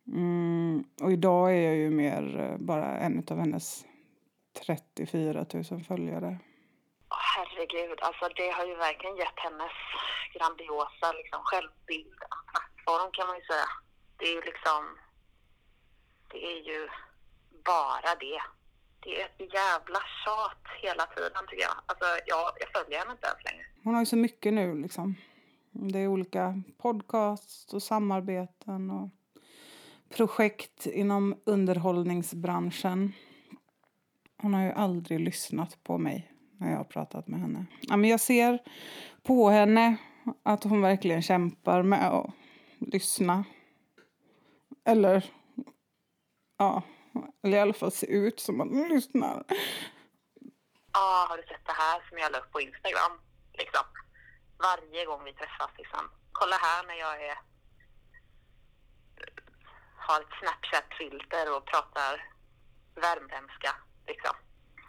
[0.08, 3.86] Mm, och idag är jag ju mer eh, bara en av hennes
[4.66, 6.40] 34 000 följare.
[7.10, 9.76] Herregud, alltså det har ju verkligen gett hennes
[10.34, 13.70] grandiosa liksom, självbild en plattform kan man ju säga.
[14.18, 14.82] Det är ju liksom,
[16.32, 16.88] det är ju
[17.66, 18.42] bara det.
[19.04, 21.78] det är ett jävla tjat hela tiden tycker jag.
[21.86, 23.66] Alltså jag, jag följer henne inte ens längre.
[23.84, 25.16] Hon har ju så mycket nu liksom.
[25.78, 29.10] Det är olika podcasts och samarbeten och
[30.10, 33.14] projekt inom underhållningsbranschen.
[34.38, 37.66] Hon har ju aldrig lyssnat på mig när jag har pratat med henne.
[37.82, 38.60] Ja, men jag ser
[39.24, 39.98] på henne
[40.44, 42.32] att hon verkligen kämpar med att
[42.80, 43.44] lyssna.
[44.86, 45.26] Eller,
[46.58, 46.82] ja,
[47.44, 49.44] eller i alla fall se ut som att hon lyssnar.
[50.94, 53.12] Ja, har du sett det här som jag la upp på Instagram?
[53.54, 54.05] Liksom.
[54.58, 56.12] Varje gång vi träffas liksom.
[56.32, 57.38] Kolla här när jag är
[60.08, 62.30] har ett Snapchat-filter och pratar
[62.96, 63.76] värmländska.
[64.08, 64.36] Liksom.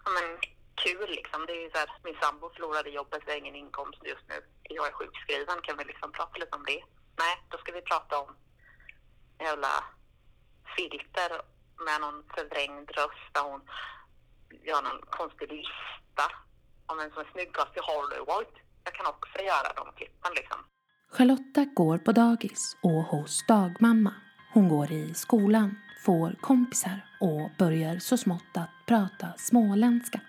[0.05, 0.41] Ja, men
[0.75, 1.47] kul liksom.
[1.47, 4.47] Det är ju så här, min sambo förlorade jobbet, vi har ingen inkomst just nu.
[4.63, 6.83] Jag är sjukskriven, kan vi liksom prata lite om det?
[7.19, 8.37] Nej, då ska vi prata om
[9.39, 9.85] jävla
[10.77, 11.43] filter
[11.87, 13.71] med någon förvrängd röst där hon
[14.51, 16.27] gör någon konstig lista
[16.87, 18.53] om vem som är snyggast i Hollywood.
[18.87, 20.59] Jag kan också göra de klippen liksom.
[21.13, 24.15] Charlotta går på dagis och hos dagmamma.
[24.53, 30.21] Hon går i skolan, får kompisar och börjar så smått att prata småländska.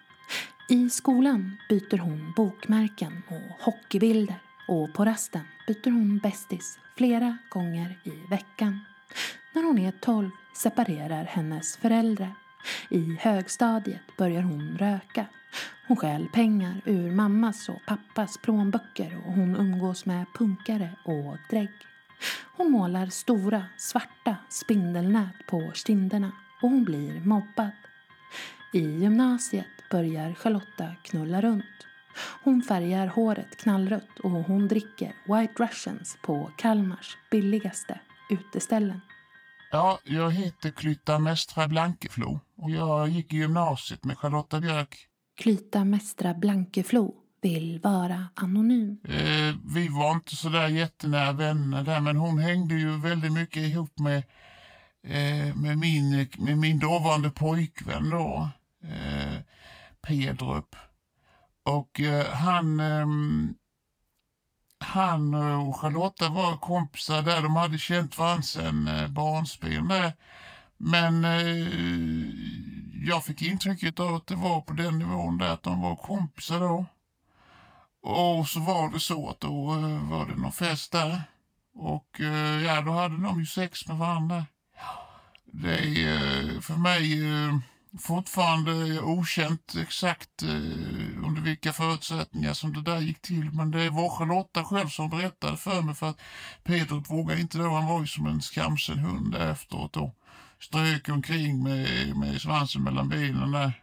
[0.69, 7.99] I skolan byter hon bokmärken och hockeybilder och på rasten byter hon bästis flera gånger
[8.03, 8.79] i veckan.
[9.53, 12.33] När hon är 12 separerar hennes föräldrar.
[12.89, 15.25] I högstadiet börjar hon röka.
[15.87, 21.71] Hon stjäl pengar ur mammas och pappas plånböcker och hon umgås med punkare och drägg.
[22.57, 27.71] Hon målar stora, svarta spindelnät på kinderna och hon blir mobbad.
[28.73, 31.87] I gymnasiet börjar Charlotta knulla runt.
[32.43, 39.01] Hon färgar håret knallrött och hon dricker White Russians på Kalmars billigaste uteställen.
[39.71, 45.07] Ja, jag heter Klytta Mestra Blankeflo och jag gick i gymnasiet med Charlotta Björk.
[45.37, 48.97] Klyta Mestra Blankeflo vill vara anonym.
[49.03, 53.63] Eh, vi var inte så där jättenära vänner där, men hon hängde ju väldigt mycket
[53.63, 54.17] ihop med,
[55.03, 58.49] eh, med, min, med min dåvarande pojkvän då,
[58.83, 59.39] eh,
[60.07, 60.75] Pedrup.
[61.63, 63.55] Och eh, han, ehm,
[64.79, 67.41] han eh, och Charlotta var kompisar där.
[67.41, 70.13] De hade känt varandra sedan eh, barnsben där.
[70.77, 72.27] Men eh,
[73.07, 76.59] jag fick intrycket av att det var på den nivån där att de var kompisar
[76.59, 76.85] då.
[78.01, 81.21] Och så var det så att då eh, var det någon fest där.
[81.75, 84.45] Och eh, ja, då hade de ju sex med varandra.
[85.45, 87.57] Det är eh, för mig eh,
[87.99, 93.51] fortfarande okänt exakt eh, under vilka förutsättningar som det där gick till.
[93.51, 96.19] Men det var Charlotta själv som berättade för mig för att
[96.63, 97.69] Peter vågade inte då.
[97.69, 100.15] Han var ju som en skamsen hund efteråt då.
[100.59, 103.73] Strök omkring med, med svansen mellan benen där.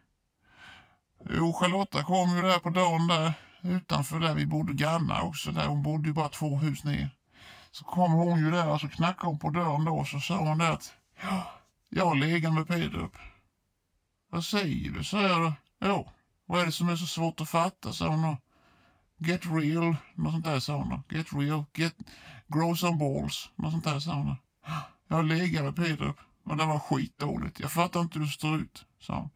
[1.30, 5.50] Jo, Charlotta kom ju där på dagen där utanför där vi bodde grannar också.
[5.50, 7.10] Där hon bodde ju bara två hus ner.
[7.70, 10.36] Så kom hon ju där och så knackade hon på dörren då och så sa
[10.36, 10.92] hon där att
[11.22, 11.52] ja,
[11.88, 13.16] jag har legat med upp.
[14.30, 15.04] Vad säger du?
[15.04, 15.52] sa jag då.
[15.80, 16.10] Jo,
[16.46, 17.92] vad är det som är så svårt att fatta?
[17.92, 18.37] sa hon.
[19.18, 21.02] Get real, något sånt där sa hon.
[21.11, 21.94] Get real, get,
[22.48, 24.37] grow some balls, något sånt där sa hon.
[25.09, 27.61] Jag har legat med Peter, och det var skitdåligt.
[27.61, 29.30] Jag fattar inte hur det står ut, sa hon.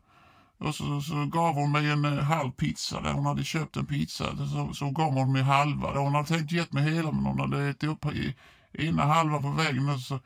[0.59, 3.87] Och så, så gav hon mig en eh, halv pizza där hon hade köpt en
[3.87, 4.37] pizza.
[4.37, 5.99] Så, så gav hon mig halva.
[5.99, 8.35] Hon hade tänkt ge mig hela men hon hade ätit upp i,
[8.73, 9.89] ena halva på vägen.
[9.89, 10.21] Och, så,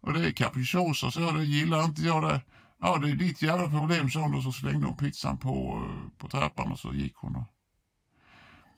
[0.00, 2.40] och det är capricciosa så det gillar inte jag det.
[2.80, 6.18] Ja det är ditt jävla problem sa hon och så slängde hon pizzan på, eh,
[6.18, 7.36] på trappan och så gick hon.
[7.36, 7.44] Och...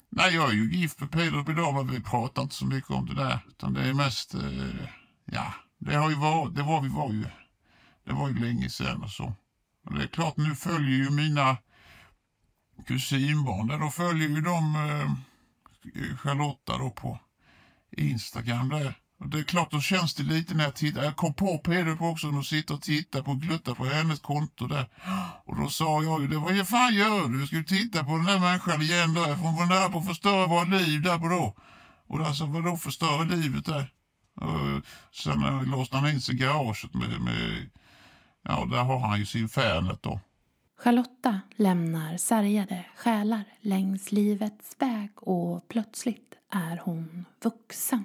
[0.08, 3.06] Nej jag är ju gift med Peter idag men vi pratar inte så mycket om
[3.06, 3.38] det där.
[3.48, 4.88] Utan det är mest, eh,
[5.24, 7.24] ja det har ju varit, det var vi var ju,
[8.04, 9.34] det var ju länge sedan och så.
[9.84, 11.56] Och det är klart, nu följer ju mina
[12.86, 17.18] kusinbarn där, då följer ju de eh, Charlotta då på
[17.90, 18.94] Instagram där.
[19.24, 21.04] Det är klart, då känns det lite när jag tittar.
[21.04, 24.86] Jag kom på Peder också och sitter och tittar på gluttar på hennes konto där.
[25.44, 27.46] Och då sa jag ju, det vad fan gör du?
[27.46, 29.20] Ska du titta på den där människan igen då?
[29.20, 31.56] Hon var nära på att förstöra vårt liv där på då.
[32.06, 33.92] Och alltså, vadå förstöra livet där?
[34.36, 37.70] Och sen eh, låste han in sig i garaget med, med
[38.42, 40.20] Ja, där har han ju sin Fanet då.
[40.78, 48.04] Charlotta lämnar sargade själar längs livets väg och plötsligt är hon vuxen.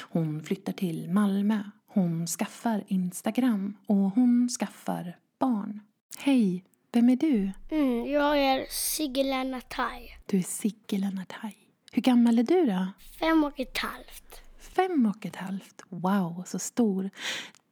[0.00, 5.80] Hon flyttar till Malmö, hon skaffar Instagram och hon skaffar barn.
[6.18, 7.52] Hej, vem är du?
[7.70, 10.18] Mm, jag är Sigge Lennartaj.
[10.26, 11.56] Du är Sigge Lennartaj.
[11.92, 12.86] Hur gammal är du då?
[13.18, 14.40] Fem och ett halvt.
[14.60, 15.82] Fem och ett halvt.
[15.88, 17.10] Wow, så stor.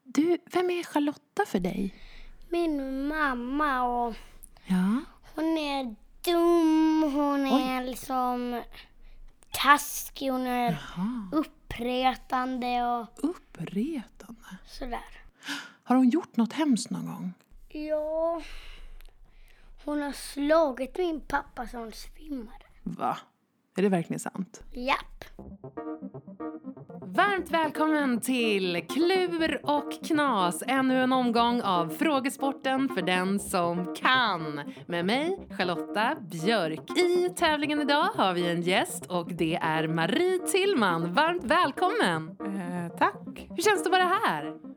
[0.04, 1.94] Du, vem är Charlotta för dig?
[2.48, 4.14] Min mamma och
[4.66, 5.00] Ja.
[5.34, 8.62] Hon är dum, hon är liksom
[9.50, 10.78] taskig, hon är
[11.32, 14.58] uppretande och Uppretande.
[14.66, 15.04] sådär.
[15.82, 17.32] Har hon gjort något hemskt någon gång?
[17.68, 18.42] Ja,
[19.84, 22.64] hon har slagit min pappa så hon svimmade.
[22.82, 23.18] Va?
[23.76, 24.62] Är det verkligen sant?
[24.72, 25.24] Japp.
[26.98, 34.61] Varmt välkommen till Klur och knas, ännu en omgång av frågesporten för den som kan.
[34.87, 36.98] Med mig, Charlotta Björk.
[36.98, 41.12] I tävlingen idag har vi en gäst och det är Marie Tillman.
[41.12, 42.37] Varmt välkommen!
[42.40, 43.46] Eh, tack.
[43.48, 44.69] Hur känns det att vara här?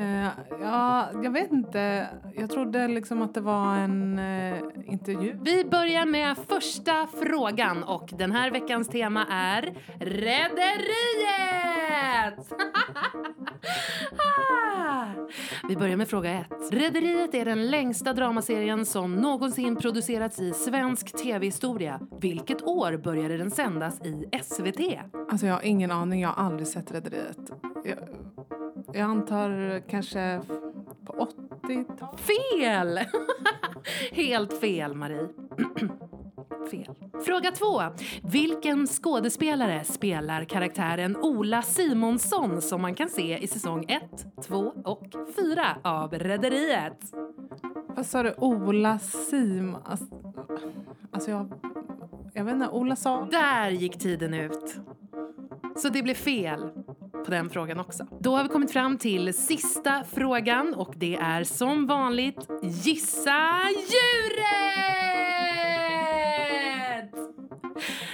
[0.00, 0.28] Eh,
[0.60, 2.08] ja, jag vet inte.
[2.36, 5.38] Jag trodde liksom att det var en eh, intervju.
[5.42, 10.34] Vi börjar med första frågan och den här veckans tema är Rederiet!
[15.68, 16.72] Vi börjar med fråga ett.
[16.72, 22.00] Rederiet är den längsta dramaserien som någonsin producerats i svensk tv-historia.
[22.20, 24.80] Vilket år började den sändas i SVT?
[25.30, 26.20] Alltså jag har ingen aning.
[26.20, 27.38] Jag har aldrig sett Rederiet.
[27.84, 27.98] Jag,
[28.92, 30.40] jag antar kanske
[31.04, 31.28] på
[31.62, 32.20] 80-talet.
[32.20, 33.00] Fel!
[34.12, 35.28] Helt fel, Marie.
[36.70, 36.94] fel.
[37.24, 37.82] Fråga två.
[38.22, 44.02] Vilken skådespelare spelar karaktären Ola Simonsson som man kan se i säsong 1,
[44.42, 47.12] 2 och 4 av Rederiet?
[47.88, 48.34] Vad sa du?
[48.38, 49.76] Ola Sim...
[49.84, 50.06] Alltså,
[51.10, 51.52] alltså jag...
[52.32, 52.68] Jag vet inte.
[52.68, 53.24] Ola sa...
[53.30, 54.76] Där gick tiden ut.
[55.76, 56.70] Så det blev fel
[57.24, 58.06] på den frågan också.
[58.20, 64.84] Då har vi kommit fram till sista frågan och det är som vanligt Gissa djuret!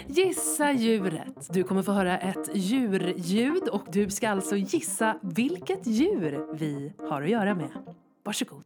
[0.07, 1.49] Gissa djuret.
[1.51, 7.23] Du kommer få höra ett djurljud och du ska alltså gissa vilket djur vi har
[7.23, 7.71] att göra med.
[8.25, 8.65] Varsågod.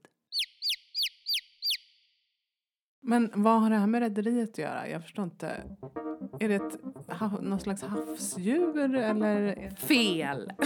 [3.15, 4.89] Men vad har det här med Rederiet att göra?
[4.89, 5.63] Jag förstår inte.
[6.41, 9.71] Är det ett, någon slags havsdjur eller?
[9.77, 10.53] Fel!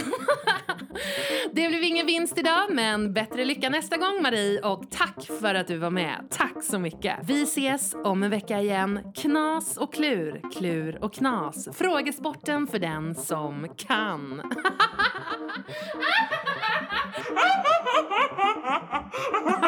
[1.53, 5.67] Det blev ingen vinst idag, men bättre lycka nästa gång Marie och tack för att
[5.67, 6.27] du var med.
[6.29, 7.15] Tack så mycket.
[7.23, 8.99] Vi ses om en vecka igen.
[9.15, 11.69] Knas och klur, klur och knas.
[11.73, 14.41] Frågesporten för den som kan.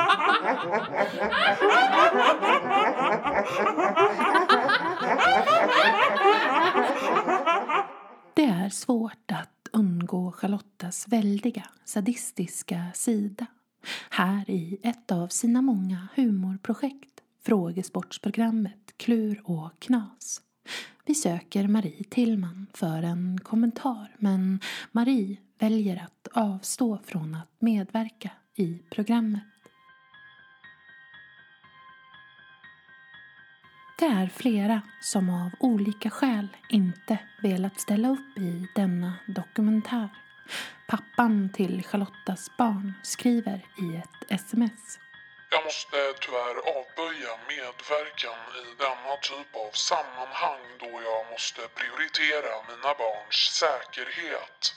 [8.33, 13.45] Det är svårt att undgå Charlottas väldiga sadistiska sida.
[14.09, 20.41] Här i ett av sina många humorprojekt, frågesportsprogrammet Klur och knas.
[21.05, 24.59] Vi söker Marie Tillman för en kommentar men
[24.91, 29.43] Marie väljer att avstå från att medverka i programmet.
[34.01, 40.09] Det är flera som av olika skäl inte velat ställa upp i denna dokumentär.
[40.87, 44.99] Pappan till Charlottas barn skriver i ett sms.
[45.51, 52.93] Jag måste tyvärr avböja medverkan i denna typ av sammanhang då jag måste prioritera mina
[53.01, 54.75] barns säkerhet.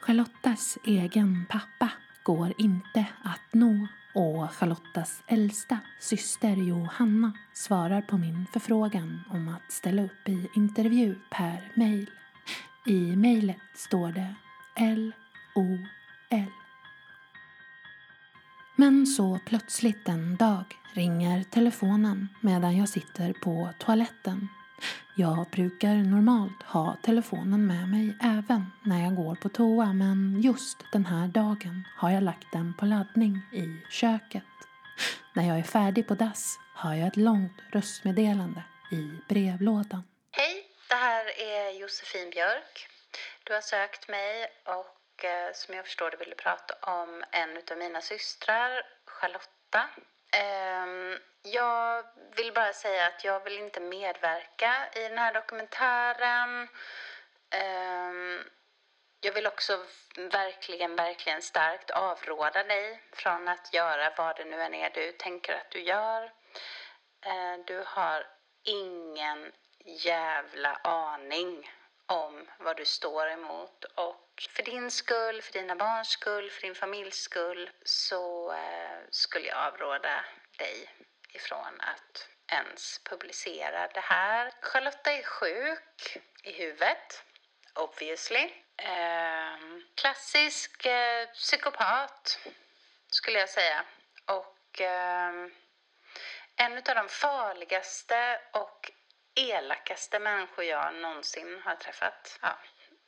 [0.00, 1.88] Charlottas egen pappa
[2.22, 9.72] går inte att nå och Charlottas äldsta syster Johanna svarar på min förfrågan om att
[9.72, 12.10] ställa upp i intervju per mejl.
[12.86, 14.34] I mejlet står det
[14.76, 16.50] L-O-L.
[18.76, 24.48] Men så plötsligt en dag ringer telefonen medan jag sitter på toaletten.
[25.16, 30.78] Jag brukar normalt ha telefonen med mig även när jag går på toa men just
[30.92, 34.42] den här dagen har jag lagt den på laddning i köket.
[35.34, 40.02] När jag är färdig på dass har jag ett långt röstmeddelande i brevlådan.
[40.30, 42.88] Hej, det här är Josefin Björk.
[43.44, 47.50] Du har sökt mig och eh, som jag förstår det vill du prata om en
[47.70, 49.88] av mina systrar, Charlotta.
[50.32, 52.04] Um, jag
[52.36, 56.68] vill bara säga att jag vill inte medverka i den här dokumentären.
[57.54, 58.44] Um,
[59.20, 59.78] jag vill också
[60.16, 65.52] verkligen, verkligen starkt avråda dig från att göra vad det nu än är du tänker
[65.52, 66.32] att du gör.
[67.26, 68.26] Ehm, du har
[68.64, 69.52] ingen
[69.84, 71.70] jävla aning
[72.06, 76.74] om vad du står emot och för din skull, för dina barns skull, för din
[76.74, 80.24] familjs skull så eh, skulle jag avråda
[80.58, 80.90] dig
[81.34, 84.52] ifrån att ens publicera det här.
[84.60, 87.24] Charlotta är sjuk i huvudet,
[87.74, 88.52] obviously.
[88.76, 89.58] Eh,
[89.94, 92.38] klassisk eh, psykopat
[93.10, 93.84] skulle jag säga.
[94.26, 95.50] Och ehm,
[96.56, 98.90] En av de farligaste och
[99.34, 102.38] elakaste människor jag någonsin har träffat.
[102.42, 102.58] Ja.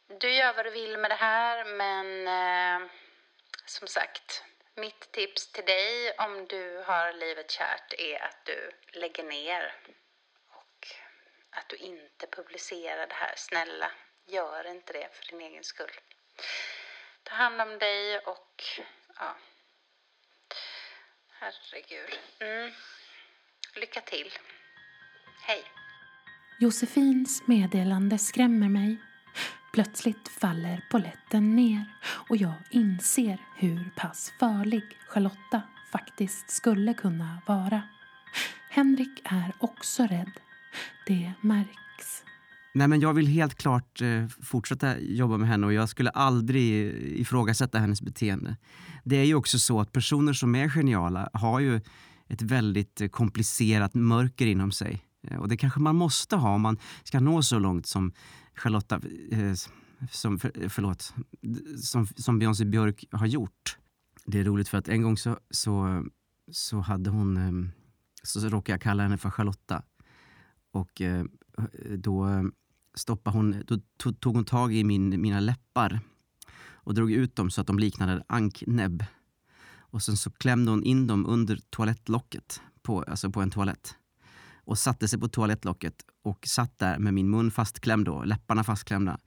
[0.07, 2.91] Du gör vad du vill med det här, men eh,
[3.67, 4.45] som sagt,
[4.75, 9.75] mitt tips till dig om du har livet kärt är att du lägger ner
[10.49, 10.89] och
[11.51, 13.35] att du inte publicerar det här.
[13.37, 13.91] Snälla,
[14.27, 15.93] gör inte det för din egen skull.
[17.23, 18.65] Ta hand om dig och
[19.19, 19.37] ja,
[21.31, 22.19] herregud.
[22.39, 22.73] Mm.
[23.75, 24.39] Lycka till.
[25.43, 25.65] Hej.
[26.59, 28.97] Josefins meddelande skrämmer mig.
[29.73, 37.83] Plötsligt faller poletten ner och jag inser hur pass farlig Charlotta faktiskt skulle kunna vara.
[38.71, 40.31] Henrik är också rädd.
[41.07, 42.25] Det märks.
[42.75, 46.95] Nej, men jag vill helt klart eh, fortsätta jobba med henne och jag skulle aldrig
[47.21, 48.57] ifrågasätta hennes beteende.
[49.05, 51.81] Det är ju också så att personer som är geniala har ju
[52.29, 55.05] ett väldigt eh, komplicerat mörker inom sig.
[55.25, 58.13] Eh, och det kanske man måste ha om man ska nå så långt som
[58.55, 59.01] Charlotta,
[59.31, 59.55] eh,
[60.11, 61.15] som, för, eh, förlåt,
[61.83, 63.79] som, som Beyoncé Björk har gjort.
[64.27, 66.05] Det är roligt för att en gång så, så,
[66.51, 67.71] så hade hon, eh,
[68.23, 69.83] så råkade jag kalla henne för Charlotta.
[70.71, 71.25] Och eh,
[71.97, 72.43] då eh,
[72.95, 76.01] stoppade hon, då tog, tog hon tag i min, mina läppar
[76.85, 79.05] och drog ut dem så att de liknade anknäbb.
[79.77, 83.97] Och sen så klämde hon in dem under toalettlocket, på, alltså på en toalett.
[84.65, 89.19] Och satte sig på toalettlocket och satt där med min mun fastklämd då, läpparna fastklämda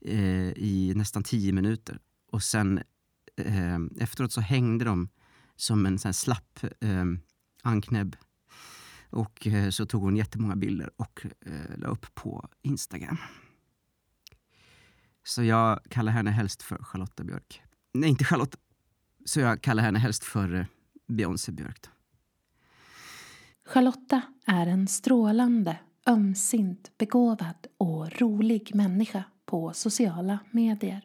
[0.00, 1.98] eh, i nästan tio minuter.
[2.32, 2.82] Och sen
[3.36, 5.08] eh, efteråt så hängde de
[5.56, 7.04] som en sån slapp eh,
[7.62, 8.16] anknäbb.
[9.10, 13.16] Och eh, så tog hon jättemånga bilder och eh, la upp på Instagram.
[15.24, 17.62] Så jag kallar henne helst för Charlotta Björk.
[17.94, 18.58] Nej, inte Charlotta.
[19.24, 20.66] Så jag kallar henne helst för eh,
[21.08, 21.78] Beyoncé Björk.
[21.82, 21.88] Då.
[23.72, 31.04] Charlotta är en strålande, ömsint, begåvad och rolig människa på sociala medier.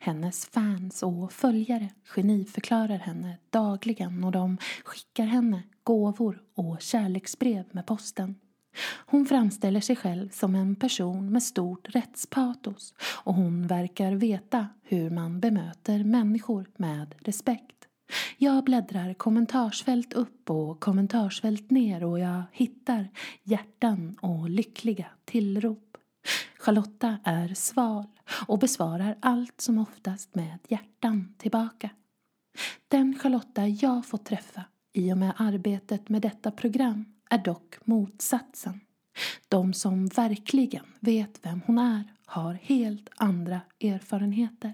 [0.00, 7.86] Hennes fans och följare geniförklarar henne dagligen och de skickar henne gåvor och kärleksbrev med
[7.86, 8.34] posten.
[9.06, 12.94] Hon framställer sig själv som en person med stort rättspatos
[13.24, 17.81] och hon verkar veta hur man bemöter människor med respekt.
[18.36, 23.08] Jag bläddrar kommentarsfält upp och kommentarsfält ner och jag hittar
[23.42, 25.96] hjärtan och lyckliga tillrop.
[26.58, 28.06] Charlotta är sval
[28.46, 31.90] och besvarar allt som oftast med hjärtan tillbaka.
[32.88, 38.80] Den Charlotta jag fått träffa i och med arbetet med detta program är dock motsatsen.
[39.48, 44.72] De som verkligen vet vem hon är har helt andra erfarenheter.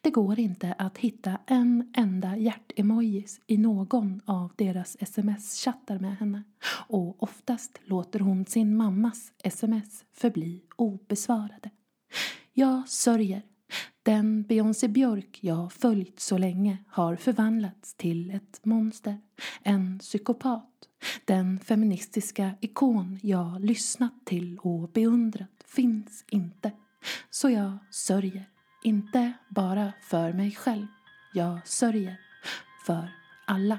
[0.00, 6.42] Det går inte att hitta en enda hjärtemojis i någon av deras sms-chattar med henne
[6.88, 11.70] och oftast låter hon sin mammas sms förbli obesvarade.
[12.52, 13.42] Jag sörjer.
[14.02, 19.18] Den Beyoncé Björk jag följt så länge har förvandlats till ett monster,
[19.62, 20.70] en psykopat.
[21.24, 26.72] Den feministiska ikon jag lyssnat till och beundrat finns inte.
[27.30, 28.53] Så jag sörjer.
[28.86, 30.86] Inte bara för mig själv.
[31.32, 32.16] Jag sörjer
[32.86, 33.08] för
[33.44, 33.78] alla.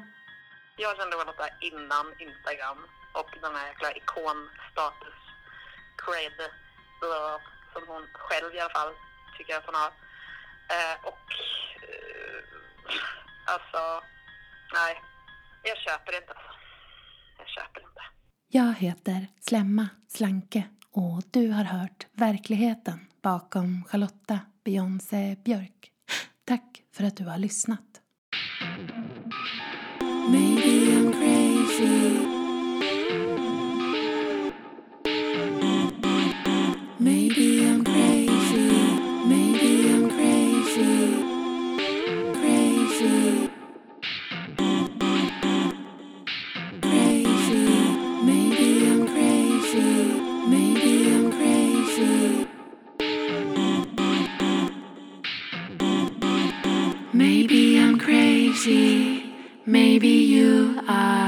[0.78, 2.78] Jag kände Charlotta innan Instagram
[3.14, 5.20] och den här jäkla ikonstatus,
[5.98, 6.50] cred,
[7.74, 8.94] som hon själv i alla fall
[9.38, 9.92] tycker att hon har.
[10.76, 11.28] Eh, och
[11.90, 12.44] eh,
[13.46, 14.04] alltså,
[14.74, 15.02] nej,
[15.64, 16.54] jag köper det inte alltså.
[17.38, 18.15] Jag köper det inte.
[18.56, 25.92] Jag heter Slemma Slanke och du har hört verkligheten bakom Charlotta Beyoncé Björk.
[26.46, 28.02] Tack för att du har lyssnat.
[30.30, 32.35] Maybe I'm crazy.
[58.68, 61.25] Maybe you are